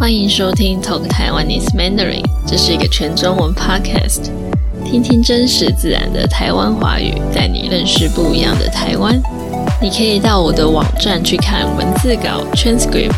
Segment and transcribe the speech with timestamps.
[0.00, 4.30] 欢迎收听 Talk Taiwanese Mandarin，这是一个全中文 podcast，
[4.82, 9.20] 听听真实自然的台湾华语，带你认识不一样的台湾。
[9.78, 13.12] 你可以到我的网站去看文字稿 transcript。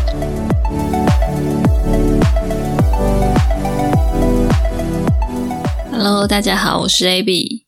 [5.89, 7.63] Hello，大家好，我是 AB。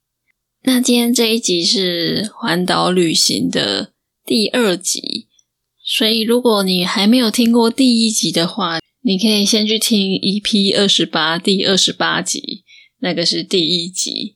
[0.63, 3.91] 那今天这一集是环岛旅行的
[4.25, 5.27] 第二集，
[5.85, 12.63] 所以如果你还没有听过第一集的话，你可以先去听 EP 二十八第二十八集，
[13.01, 14.35] 那个是第一集。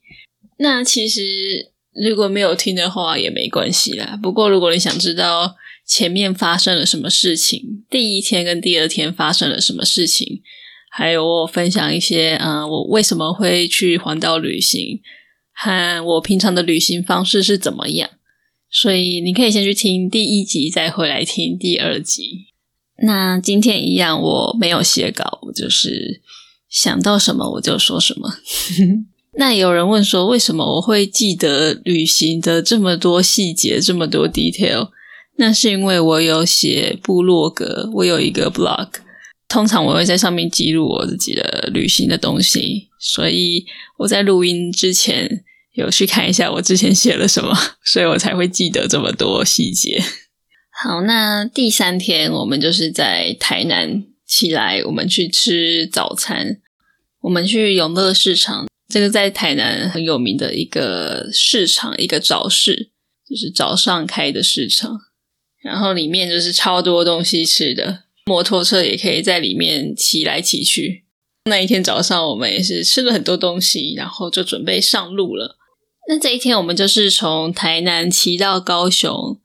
[0.59, 4.19] 那其实如果没有听的话也没关系啦。
[4.21, 5.55] 不过如果你想知道
[5.87, 10.43] 前面发生了什么事情，第一天跟第二天发生了什么事情，
[10.91, 14.99] 还有我分享一些，嗯，我为什么会去环岛旅行，
[15.51, 18.07] 和我平常的旅行方式是怎么样。
[18.69, 22.49] 所以你可以先去听第一集，再回来听第二集。
[23.03, 26.21] 那今天一样，我没有写稿，我就是
[26.69, 28.29] 想到什么我就说什么。
[29.37, 34.89] 那有人问说，为什么我会记得旅行的这么多细节，这么多 detail？
[35.37, 38.89] 那是因为我有写部落格，我有一个 blog，
[39.47, 43.65] 通常我会在上面记录我自己的旅行的东西，所以
[43.99, 50.03] 我在录音之前有去看一下我之前写了什么，所以我才会记得这么多细节。
[50.81, 56.61] 好，那第三天我们就是在台南起来，我们去吃早餐。
[57.19, 62.91] 我们去永乐市场，这个在台南很有名的一个市场，一个早市，
[63.29, 64.97] 就是早上开的市场。
[65.61, 71.03] 然后里面就是超多东西吃的，摩托车也可以在里面骑来骑去。
[71.43, 75.57] 那一天早上我们也是吃了很多东西，然后就准备上路了。
[76.07, 79.41] 那这一天我们就是从台南骑到高雄。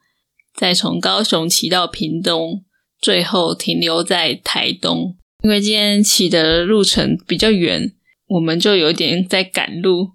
[0.54, 2.64] 再从高雄骑到屏东，
[3.00, 5.16] 最后停留在台东。
[5.42, 7.92] 因为今天骑的路程比较远，
[8.28, 10.12] 我们就有点在赶路，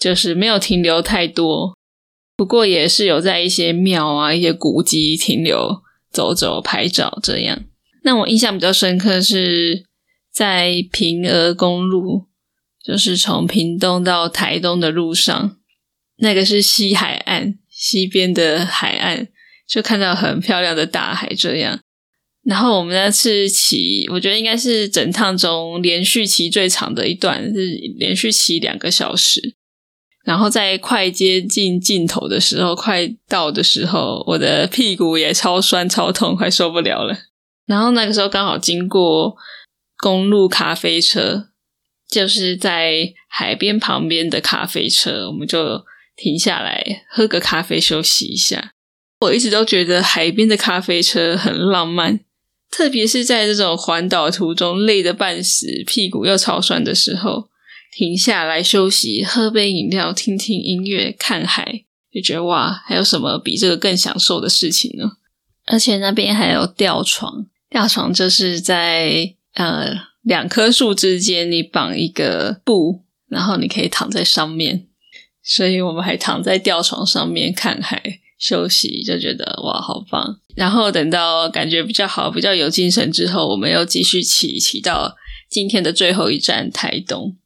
[0.00, 1.76] 就是没有停留太多。
[2.36, 7.64] 不过也是有在一些庙啊、一些古迹停留、走走、拍照这样。
[8.04, 9.84] 那我印象比较深刻是
[10.32, 12.26] 在平峨公路，
[12.82, 15.58] 就是从屏东到台东的路上，
[16.18, 19.28] 那个是西海岸，西边的海岸。
[19.70, 21.78] 就看到很漂亮的大海，这样。
[22.42, 29.54] 然后我们那次骑，我觉得应该是整趟中连续骑最长的一段，是连续骑两个小时。
[30.24, 37.16] 然后在快接近尽头的时候，快到的时候，我的屁股也超酸超痛，快受不了了。
[37.66, 39.36] 然后那个时候刚好经过
[39.98, 41.48] 公路咖啡车，
[42.08, 45.84] 就是在海边旁边的咖啡车，我们就
[46.16, 48.72] 停下来喝个咖啡休息一下。
[49.20, 52.20] 我一直都觉得海边的咖啡车很浪漫，
[52.70, 57.50] 特别是在这种环岛途中累得半死、屁股又超酸的时候，
[57.92, 65.12] 停下来休息，喝杯饮料，听听音乐，看海，就觉得哇，还有什么比这个更享受的事情呢？
[65.66, 69.92] 而且那边还有吊床，吊床就是在呃
[70.22, 74.86] 两棵树之间，你绑一个布，然后你可以躺在上面，
[75.42, 78.20] 所以我们还躺在吊床上面看海。
[78.40, 80.40] 休息就觉得哇，好棒！
[80.56, 85.14] 然后等到感觉比较好、比较有精神之后，我们又继续骑，骑到
[85.50, 87.36] 今天的最后一站台东。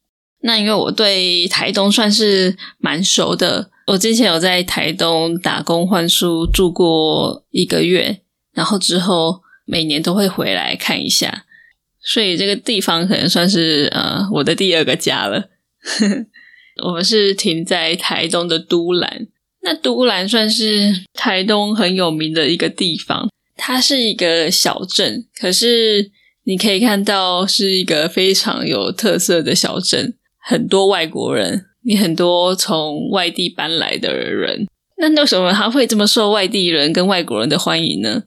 [0.41, 8.21] 那因为我对台东算是蛮熟的，我之前有在台东打工换书住过一个月，
[8.53, 11.45] 然后之后每年都会回来看一下，
[12.01, 15.49] 所以这个地方可能算是呃我的第二个家了。
[16.85, 19.27] 我们是停在台东的都兰。
[19.65, 23.27] 那都兰算是台东很有名的一个地方，
[23.57, 26.11] 它是一个小镇，可是
[26.43, 34.67] 你可以看到是一个非常有特色的小镇，很多外国人，你很多从外地搬来的人。
[34.97, 38.21] 那为什么他会这么受外地人跟外国人的欢迎呢？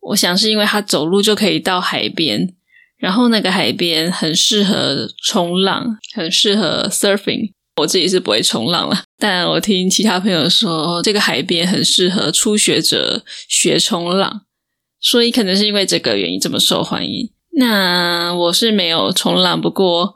[0.00, 2.52] 我想是因为他走路就可以到海边，
[2.98, 7.52] 然后那个海边很适合冲浪，很适合 surfing。
[7.76, 14.42] 我自己是不会冲浪了，但我听其他朋友说，这个海边很适合初学者学冲浪，
[15.00, 17.30] 所以可能是因为这个原因这么受欢迎。
[17.56, 20.14] 那我是没有冲浪，不过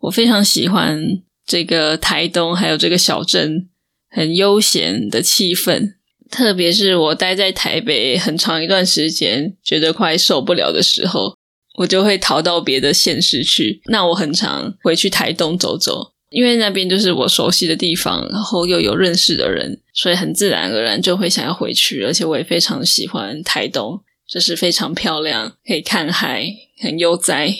[0.00, 1.00] 我非常喜欢
[1.46, 3.68] 这个台东，还有这个小镇
[4.10, 5.94] 很悠闲的气氛。
[6.28, 11.36] 特别是我待在台北很长一段时间，觉得快受不了的时候，
[11.78, 13.80] 我就会逃到别的县市去。
[13.86, 16.15] 那我很常回去台东走走。
[16.36, 22.04] 因为那边就是我熟悉的地方，然后又有认识的人，所以很自然而然就会想要回去。
[22.04, 23.98] 而且我也非常喜欢台东
[24.28, 26.46] 就是非常漂亮，可以看海，
[26.82, 27.56] 很悠哉。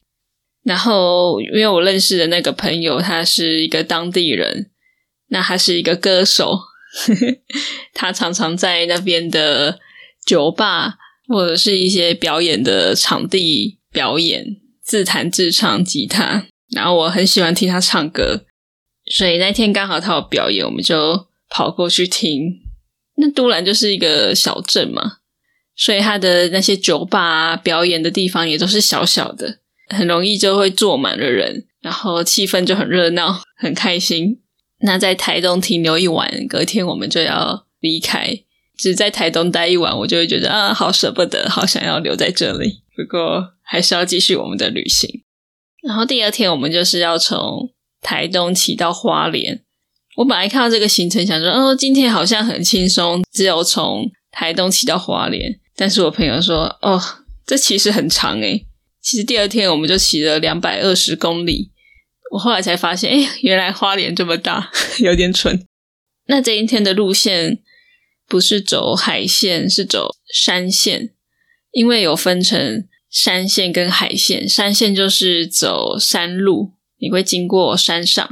[0.62, 4.70] 然后，因为我认识的那个朋友，他是一个当地人，
[5.28, 6.58] 那他是一个歌手，
[7.94, 9.78] 他常常在那边的
[10.26, 10.96] 酒吧
[11.28, 14.44] 或者是一些表演的场地表演，
[14.82, 16.46] 自弹自唱吉他。
[16.74, 18.44] 然后我很喜欢听他唱歌，
[19.10, 22.60] 所以那天刚好他有表演，我们就跑过去听。
[23.16, 25.18] 那都兰就是一个小镇嘛，
[25.74, 29.60] 所以他的那些酒吧表演的地方也都是小小的。
[29.88, 34.40] 很容易就会坐满了人，然后气氛就很热闹，很开心。
[34.80, 38.40] 那在台东停留一晚，隔天我们就要离开。
[38.76, 42.82] 只在台东待一晚，我就会觉得啊，好舍不得，好想要留在这里。
[42.96, 45.22] 不过还是要继续我们的旅行。
[45.86, 47.70] 然后第二天我们就是要从
[48.00, 49.62] 台东骑到花莲。
[50.16, 55.60] 我本来看到这个行程，想说哦，今天好像很轻松，只有从台东骑到花莲。
[55.76, 57.00] 但是我朋友说，哦，
[57.44, 58.66] 这其实很长诶
[59.02, 61.70] 其实第二天我们就骑了两百二十公里，
[62.32, 64.70] 我后来才发现，哎，原来花莲这么大，
[65.00, 65.66] 有点蠢。
[66.28, 67.58] 那这一天的路线
[68.26, 71.10] 不是走海线，是走山线，
[71.72, 74.48] 因为有分成山线跟海线。
[74.48, 78.26] 山线就是走山路，你会经过山上；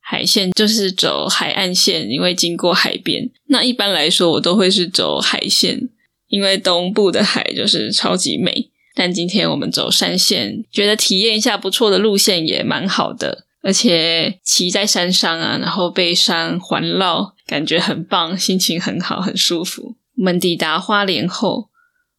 [0.00, 3.30] 海线就是走海岸线，你会经过海边。
[3.46, 5.88] 那一般来说，我都会是走海线，
[6.28, 8.70] 因为东部的海就是超级美。
[8.94, 19.96] 但今天我们走山线，觉得体验一下不错的路线也蛮好的，而且骑在山上啊，然后被山环绕，感觉很棒，心情很好，很舒服。
[20.16, 21.70] 我们抵达花莲后，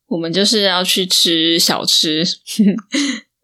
[0.08, 2.24] 我们就是要去吃小吃，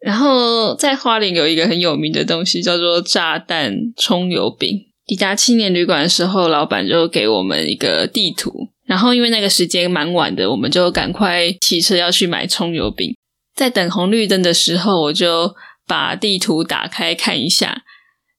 [0.00, 4.86] 然后在花莲有一个很有名的东西叫做炸弹葱油饼。
[5.06, 8.68] 抵达青年旅馆的时候，老板就给我们一个地图。
[8.86, 13.14] 然后因为那个时间蛮晚的，我们就赶快骑车要去买葱油饼。
[13.54, 15.54] 在等红绿灯的时候，我就
[15.86, 17.82] 把地图打开看一下，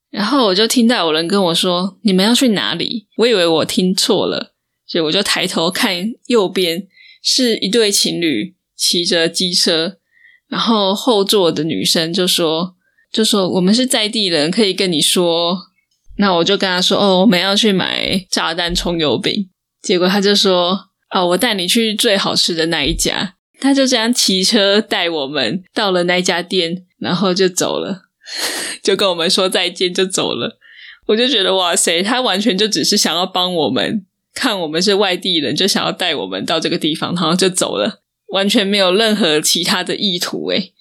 [0.10, 4.54] 然后我就听到有人跟我说：“你们要去哪里？”我以为我听错了，
[4.88, 6.88] 所以我就抬头看右边，
[7.22, 9.98] 是一对情侣骑着机车，
[10.50, 12.76] 然后后座的女生就说
[13.14, 15.68] ：“就说我们是在地人，可以跟你说。”
[16.18, 19.50] 那我就跟他说：“哦，我们要去买炸弹葱油饼。”
[19.82, 28.04] 结果他就说：“哦，我带你去最好吃的那一家。”他就这样骑车带我们到了那家店，然后就走了，
[28.82, 30.58] 就跟我们说再见就走了。
[31.08, 40.50] 我就觉得哇塞，他完全就只是想要帮我们，看我们是外地人，就想要带我们到这个地方，然后就走了，完全没有任何其他的意图。
[40.50, 40.74] 诶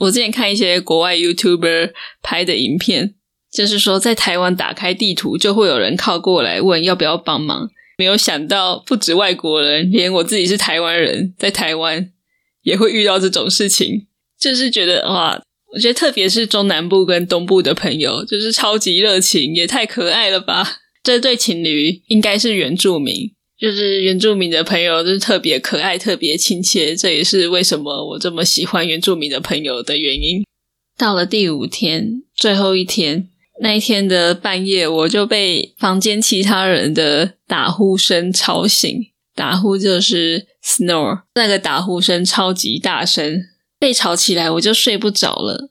[0.00, 1.92] 我之前看一些国外 YouTuber
[2.22, 3.14] 拍的影片，
[3.52, 7.70] 就是说在台湾打开地图，就会有人靠过来问要不要帮忙。
[7.96, 12.12] 没有想到，不止外国人，连我自己是台湾人，在台湾
[12.62, 14.06] 也会遇到这种事情。
[14.38, 15.42] 就是觉得哇，
[15.74, 20.78] 我觉得特别是中南部跟东部的朋友，就是超级热情，也太可爱了吧！
[21.02, 26.94] 这对情侣应该是原住民，就是原住民的朋友，就是特别可爱、特别亲切。
[26.94, 30.44] 这也是为什么我这么喜欢原住民的朋友的原因。
[30.96, 33.28] 到了第五天，最后一天。
[33.60, 39.06] 那一天的半夜，我就被房间其他人的打呼声吵醒。
[39.34, 43.40] 打呼就是 snore，那个打呼声超级大声，
[43.78, 45.70] 被吵起来我就睡不着了。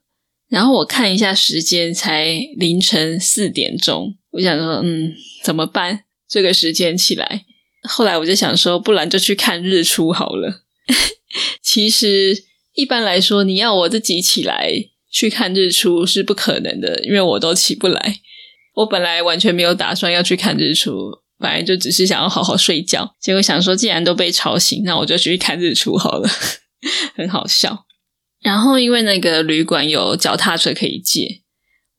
[0.50, 4.16] 然后我看一下时间，才凌晨四点钟。
[4.32, 5.14] 我想说，嗯，
[5.44, 6.04] 怎么办？
[6.30, 7.46] 这个时间起来。
[7.88, 10.64] 后来我就想说，不然就去看日出好了。
[11.64, 14.90] 其实一般来说，你要我自己起来。
[15.10, 18.20] 去看日出是不可能的，因为我都起不来。
[18.76, 20.94] 我本来完全没有打算要去看日出，
[21.40, 23.16] 本来就只是想要好好睡觉。
[23.20, 26.30] 结果想说，既然都被吵醒，那我就去看日出好了，
[27.16, 27.86] 很好笑。
[28.42, 31.42] 然后因为那个旅馆有脚踏车可以借，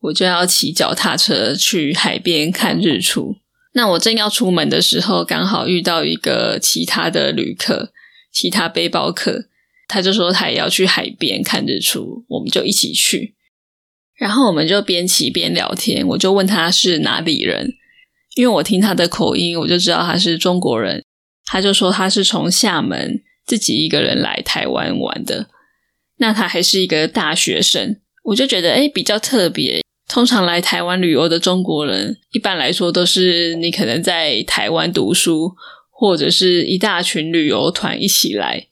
[0.00, 3.38] 我就要骑脚踏车去海边看日出。
[3.74, 7.92] 那我正要出门的时候，刚好遇到一个其他的旅客，
[8.32, 9.46] 其他背包客。
[9.86, 13.34] 他就说他也要去海边看日出，我们就一起去。
[14.16, 17.74] 然后我们就边骑边聊天，我就问他是哪里人，
[18.34, 21.04] 因为我听他的口音，我就知道他是中国人。
[21.46, 25.48] 他就说他是从厦门自己一个人来台湾玩的，
[26.18, 29.82] 那他还是一个大学生，我就觉得诶比较特别。
[30.08, 35.54] 通常来台湾旅游的中国人，一般来说都是你可能在台湾读书，
[35.90, 38.66] 或者是一大群旅游团一起来。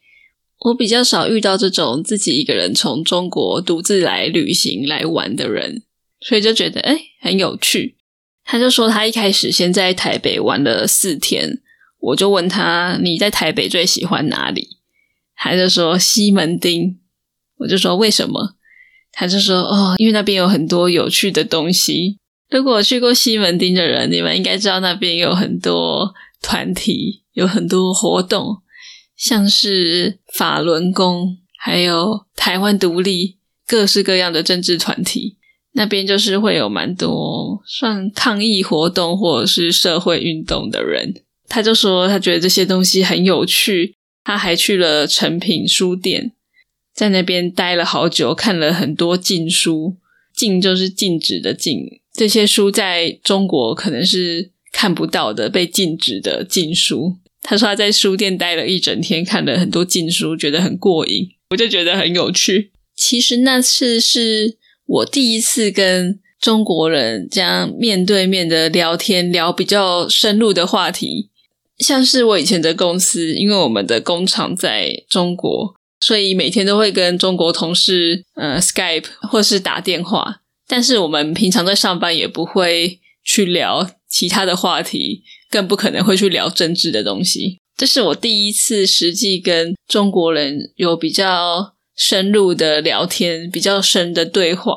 [0.60, 5.82] 我比较少遇到这种自己一个人从中国独自来旅行来玩的人，
[6.20, 7.96] 所以就觉得哎很有趣。
[8.42, 11.60] 他就说他一开始先在台北玩了四天，
[12.00, 14.78] 我就问他你在台北最喜欢哪里？
[15.36, 16.96] 他就说西门町，
[17.58, 18.55] 我就说为什么？
[19.18, 22.18] 他就说哦，因为那边有很多有趣的东西。
[22.50, 28.58] 如果去过西门町的人，你们应该知道那边有很多团体，有很多活动，
[29.16, 35.38] 像是法轮功，还有台湾独立，各式各样的政治团体。
[35.72, 41.14] 那边就是会有蛮多算抗议活动或者是社会运动的人。
[41.48, 43.94] 他就说他觉得这些东西很有趣。
[44.24, 46.32] 他还去了诚品书店，
[46.96, 49.96] 在那边待了好久，看了很多禁书。
[50.34, 51.78] 禁就是禁止的禁，
[52.12, 57.16] 这些书在中国可能是看不到的，被禁止的禁书。
[57.40, 61.26] 他说他在书店待了一整天，看了很多禁书，觉得很过瘾。
[61.48, 62.72] 我就觉得很有趣。
[62.94, 71.30] 其实那次是我第一次跟中国人这样面对面的聊天，聊比较深入的话题。
[71.78, 75.74] 像是我以前的公司，因为我们的工厂在中国，
[76.06, 80.42] 所以每天都会跟中国同事呃 Skype 或是打电话。
[80.68, 87.58] 但是我们平常在上班也不会去聊其他的话题，更不可能会去聊政治的东西。
[87.76, 94.76] 这是我第一次实际跟中国人有比较深入的聊天，比较深的对话，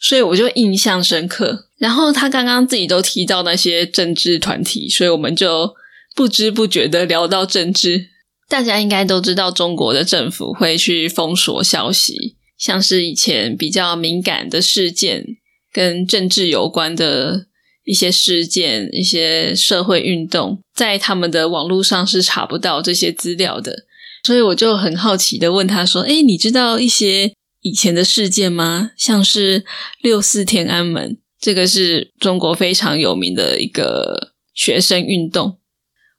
[0.00, 1.66] 所以我就印象深刻。
[1.76, 5.74] 然后他刚刚自己都提到那些政治团体，所以我们就。
[6.16, 8.08] 不知不觉的聊到政治，
[8.48, 15.24] 大家应该都知道，中国的政府会去封锁消息，像是以前比较敏感的事件，
[15.72, 17.46] 跟政治有关的
[17.84, 23.84] 一些事件、一些社会运动，在他们的网络上是查不到这些资料的。
[24.24, 28.92] 所以我就很好奇的问他说：“哎，你知道一些以前的事件吗？
[28.96, 29.64] 像是
[30.02, 35.58] 六四天安门，这个是中国非常有名的一个学生运动。”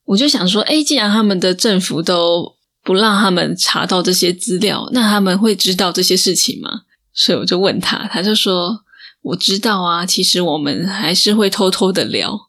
[0.08, 6.84] 我就想说，哎，既然他们的政府都不让他们查到这些资料，那他们会知道这些事情吗？
[7.14, 8.84] 所以我就问他，他就说
[9.22, 10.06] 我知道啊。
[10.06, 12.40] 其实我们还是会偷偷的聊，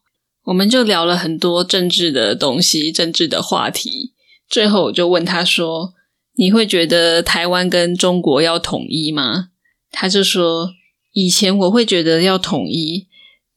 [0.45, 4.13] 我们就聊了很多政治的东西、政治的话题。
[4.49, 5.93] 最后我就问他说
[6.37, 9.49] ：“你会觉得台湾跟中国要统一吗？”
[9.91, 10.71] 他就说
[11.11, 13.07] ：“以前我会觉得要统一，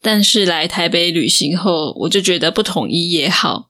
[0.01, 3.69] 但是来台北旅行后，我就觉得不统一也好。”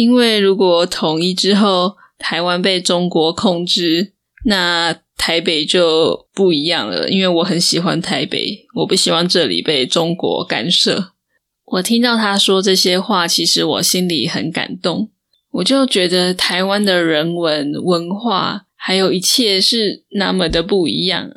[0.00, 4.14] 因为如果统一之后，台湾被中国控制，
[4.46, 7.10] 那台北就不一样了。
[7.10, 11.12] 因为我很喜欢台北，我不希望这里被中国干涉。
[11.66, 15.10] 我听到他说这些话，其实我心里很感动。
[15.50, 21.30] 我就觉得台湾的人文文化，还有一切是那么的不一样。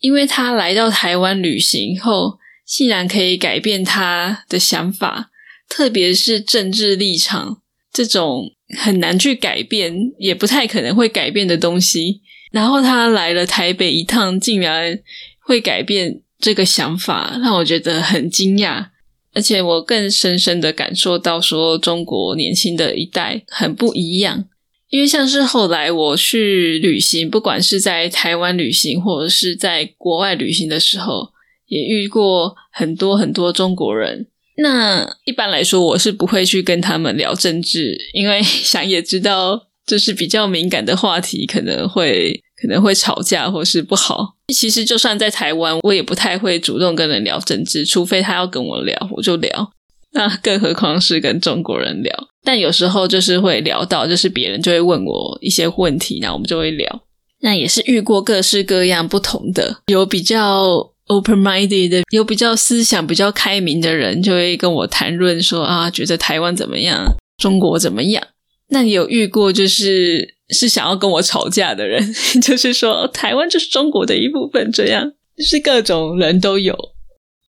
[0.00, 5.28] 因为他来到台湾旅行后，竟然可以改变他的想法，
[5.68, 7.60] 特别是政治立场。
[7.98, 12.20] 这种很难去改变，也不太可能会改变的东西，
[12.52, 14.96] 然后他来了台北一趟，竟然
[15.40, 18.90] 会改变这个想法，让我觉得很惊讶。
[19.34, 24.44] 而且我更深深的感受到，说中国年轻的一代很不一样。
[24.90, 31.30] 因为像是后来我去旅行，不管是在台湾旅行，或者是在国外旅行的时候，
[31.66, 34.28] 也遇过很多很多中国人。
[34.60, 44.34] 那一般来说，我是不会去跟他们聊政治，因为 想也知道这是比较敏感的话题，可能会可能会吵架或是不好。
[44.52, 49.70] 其实就算在台湾，我也不太会主动跟人聊政治，除非他要跟我聊，我就聊。
[50.12, 52.12] 那更何况是跟中国人聊。
[52.42, 57.02] 但有时候就是会聊到，就是别人就会问我一些问题，然后我们就会聊。
[57.42, 60.94] 那也是遇过各式各样不同的，有比较。
[61.08, 68.22] Open-minded 的有比较思想比较开明的人，就会跟我谈论说啊，觉得台湾怎么样，中国怎么样？
[68.70, 76.76] 那你有遇过就是是想要跟我吵架的人， 就是说台湾就是中国的一部分，这样就是各种人都有。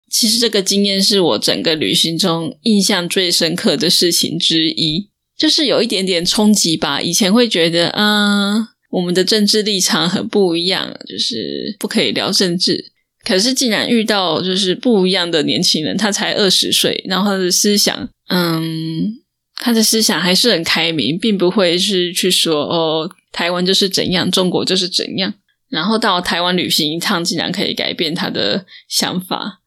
[0.09, 7.01] 其实这个经验是我整个旅行中印象最深刻的事情之一，就是有一点点冲击吧。
[7.01, 12.92] 以前会觉得啊，我们的政治立场很不一样，就是不可以聊政治。
[13.25, 19.13] 可是，既然遇到就是不一样的年轻人，他才二十岁，然后他的思想，嗯，
[19.55, 25.33] 他的思想还是很开明，并不会是去说哦，台湾就是怎样，中国就是怎样。
[25.69, 29.61] 然后到台湾旅行一趟，竟然可以改变他的想法。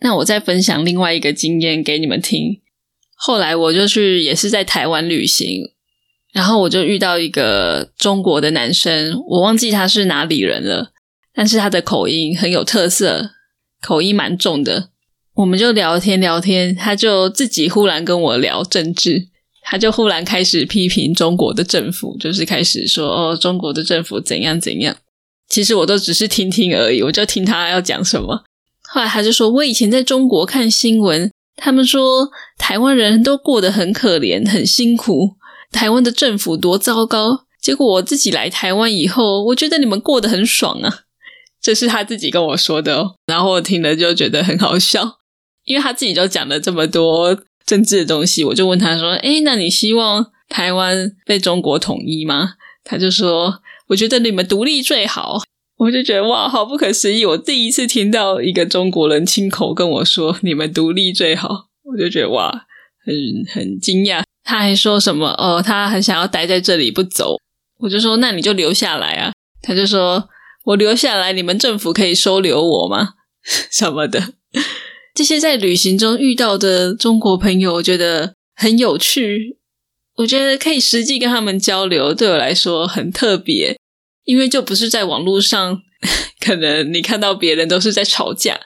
[0.00, 2.60] 那我再分享另外一个经验给你们听。
[3.14, 5.62] 后来我就去，也是在台湾旅行，
[6.32, 10.92] 然后我就遇到一个中国的男生，我忘记他是哪里人了。
[11.34, 13.30] 但是他的口音很有特色，
[13.80, 14.90] 口音蛮重的。
[15.34, 19.28] 我们就聊天聊天，他就自己忽然跟我聊政治。
[19.62, 24.96] 他就忽然开始批评中国的政府，就是开始说哦，中国的政府怎样怎样。
[25.48, 28.44] 其实我都只是听听而已，我就听他要讲什么。
[28.88, 35.36] 后来他就说，我以前在中国看新闻，他们说台湾人都过得很可怜、很辛苦，
[35.70, 37.46] 台湾的政府多糟糕。
[37.60, 41.00] 结果我自己来台湾以后，我觉得你们过得很爽啊。
[41.62, 45.18] 这是他自己跟我说的，哦，然后我听了就觉得很好笑，
[45.64, 55.42] 因为他自己就讲了这么多政治的东西，我就问他说：“诶，那你希望台湾被中国统一吗？”他就说：“我觉得你们独立最好。”
[55.76, 57.24] 我就觉得哇，好不可思议！
[57.24, 62.66] 我第一次听到一个中国人亲口跟我说“你们独立最好”，我就觉得哇，
[63.04, 63.14] 很
[63.52, 64.22] 很惊讶。
[64.44, 67.36] 他还说什么哦，他很想要待在这里不走。
[67.78, 70.28] 我就说：“那你就留下来啊。”他就说。
[70.64, 73.14] 我留下来，你们政府可以收留我吗？
[73.70, 74.34] 什么的？
[75.14, 79.58] 这些在旅行中遇到的中国朋友，我觉得很有趣。
[80.16, 83.78] 我觉得可以实际跟他们交流，对我来说很特别，
[84.24, 85.80] 因为就不是在网络上，
[86.44, 88.60] 可能你看到别人都是在吵架。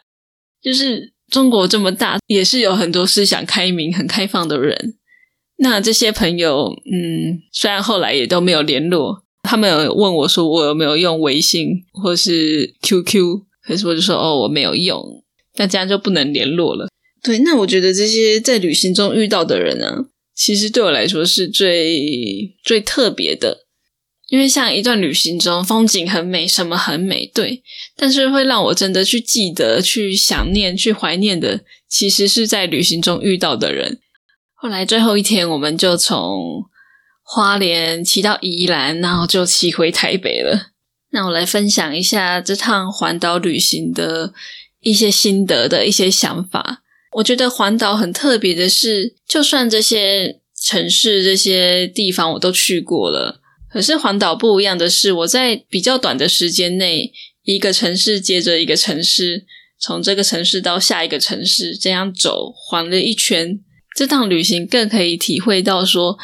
[0.61, 4.97] 就是中国这么大，也是有很多思想开明、很开放的人。
[5.59, 9.24] 那这些朋友，嗯，虽然后来也都没有联络。
[9.45, 11.69] 他们有问我说我有没有用微信
[12.03, 15.23] 或是 QQ，可是我就说哦我没有用，
[15.57, 16.89] 那这样就不能联络了。
[17.23, 23.67] 对，那我觉得这些在旅行中遇到的人呢，其实对我来说是最最特别的，
[24.29, 27.63] 因为像一段旅行中风景很美，什么很美，对，
[27.97, 34.01] 但是会让我真的去记得、去想念、去怀念的，其实是在旅行中遇到的人。
[34.55, 36.65] 后来最后一天，我们就从。
[37.27, 40.69] 花莲骑到宜兰，然后就骑回台北了。
[41.11, 44.35] 那我来分享一下这趟环岛旅行的
[44.81, 46.83] 一些心得的一些想法。
[47.13, 53.41] 我觉得环岛很特别的是，就算这些城市、这些地方我都去过了，
[53.71, 57.13] 可是环岛不一样的是，我在比较短的时间内，
[57.45, 59.47] 一个城市接着一个城市，
[59.81, 63.61] 从这个城市到下一个城市，这样走环了一圈。
[63.97, 66.19] 这趟旅行更可以体会到说。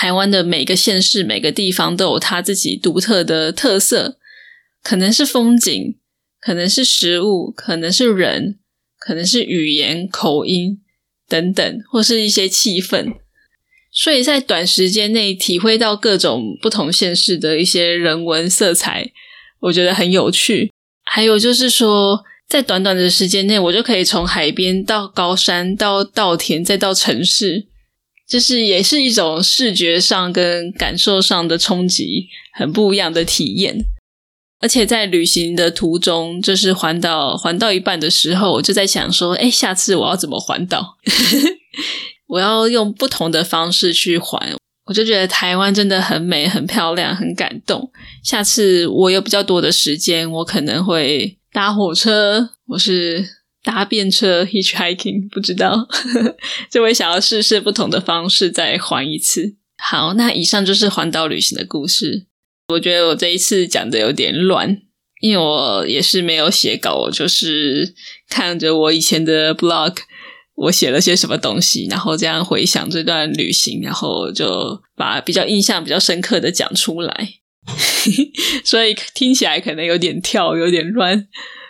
[0.00, 4.16] 台湾的每个县市、每个地方都有它自己独特的特色，
[4.80, 5.96] 可能是风景，
[6.40, 8.60] 可能是食物，可能是人，
[8.96, 10.80] 可能是语言、口音
[11.28, 13.12] 等等，或是一些气氛。
[13.90, 19.10] 所以在短时间内体会到各种不同县市的一些人文色彩，
[19.62, 20.70] 我觉得很有趣。
[21.02, 27.66] 还有就是说，在短短的时间内，我就可以从海边到高山，到稻田，再到城市。
[28.28, 33.86] 就是也是一种视觉上跟感受上的冲击，很不一样的体验。
[34.60, 40.96] 而且在旅行的途中，就是环岛环到一半的时候，我就在想说：，哎，下次我要怎么环岛？
[42.28, 44.54] 我要用不同的方式去环。
[44.84, 47.90] 我就觉得台湾真的很美、很漂亮、很感动。
[48.24, 53.38] 下次我有比较多的时间，我可能会搭火车，我是。
[53.62, 55.88] 搭便车 hitchhiking 不知道，
[56.70, 59.56] 就会想要试试不同的方式再环一次。
[59.76, 62.26] 好，那以上就是环岛旅行的故事。
[62.68, 64.82] 我觉得我这一次讲的有点乱，
[65.20, 67.94] 因为我也是没有写稿，我就是
[68.28, 69.96] 看着我以前的 blog，
[70.54, 77.28] 我写了些什么东西，然后这样回想这段旅行，然后就把比较印象比较深刻的讲出来，
[78.64, 81.26] 所以听起来可能有点跳，有点乱。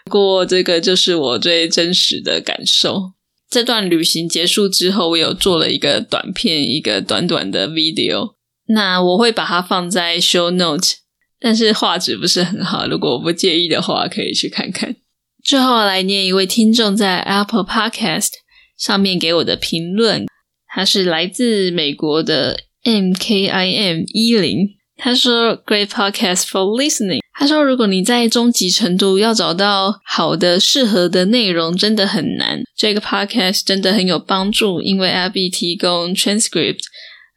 [0.09, 3.13] 过这个就是我最真实的感受。
[3.51, 8.35] 这段旅行结束之后，我有做了一个短片，一个短短的 video。
[8.69, 10.97] 那我会把它放在 show note，
[11.41, 12.87] 但是画质不是很好。
[12.87, 14.97] 如果我不介意的话，可以去看看。
[15.43, 18.33] 最后来念一位听众在 Apple Podcast
[18.77, 20.27] 上面给我的评论，
[20.67, 32.65] 他是来自美国的 MKIM 一零，他说：“Great podcast for listening。”他说：“如果你在中级程度要找到好的、适合的内容，真的很难。
[32.77, 36.81] 这个 podcast 真的很有帮助，因为 Abby 提供 transcript，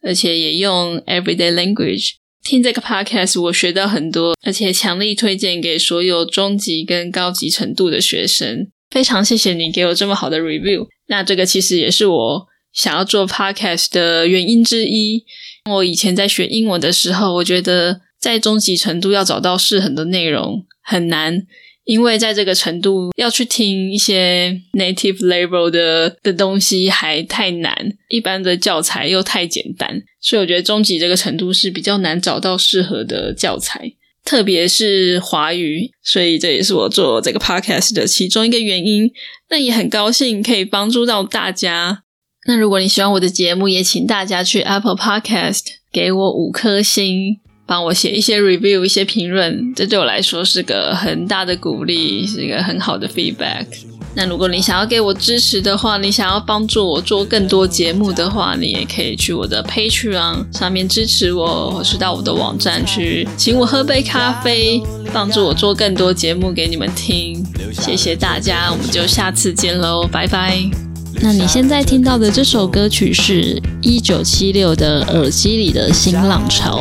[0.01, 2.13] 而且也用 everyday language。
[2.43, 8.71] 听这个 podcast，我学到很多，而且强力推荐给所有中级跟高级程度的学生。
[8.89, 10.87] 非常谢谢你给我这么好的 review。
[11.09, 15.23] 那这个其实也是我想要做 podcast 的原因之一。
[15.69, 21.41] 我以前在学英文的时候，我觉得。”在中级程度要找到适合的内容很难，
[21.86, 27.75] 因为在这个程度要去听一些 native level 的的东西还太难，
[28.10, 39.12] 一般的教材又太简单，所以我觉得中级这个程度是比较难找到适合的教材，特别是华语，所以这也是我做这个 podcast 的其中一个原因。
[39.49, 42.03] 那也很高兴可以帮助到大家。
[42.47, 47.39] 那如果你喜欢我的节目，也请大家去 Apple Podcast 给我五颗星，
[47.71, 53.65] 帮我写一些 review、一些评论，这对我来说是个很大的鼓励，是一个很好的 feedback。
[54.13, 67.41] 那如果你想要给我支持的话，你想要帮助我做更多节目的话，你也可以去我的 Patreon 上面支持我，或是到我的网站去请我喝杯咖啡，帮助我做更多节目给你们听。
[67.71, 70.90] 谢谢大家，我们就下次见喽，拜拜。
[71.23, 76.79] 那你现在听到的这首歌曲是一九七六的《耳机里的新浪潮》，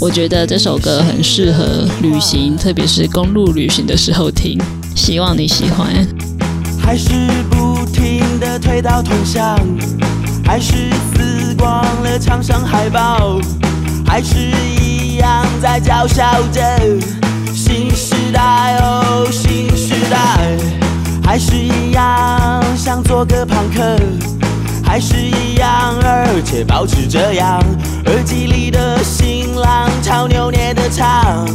[0.00, 4.58] 我觉得这首歌很适合旅行，特别是公路旅行的时候听，
[4.96, 5.86] 希望你喜欢。
[6.82, 7.10] 还是
[7.50, 9.58] 不停的推倒铜像，
[10.42, 10.72] 还是
[11.14, 13.38] 撕光了墙上海报，
[14.06, 14.36] 还是
[14.82, 16.62] 一样在叫嚣着
[17.54, 20.56] 新时代哦新时代，
[21.30, 23.96] 还是一样想做个朋克，
[24.82, 27.62] 还是一样而且保持这样，
[28.06, 31.46] 耳机里的新浪潮扭捏的唱。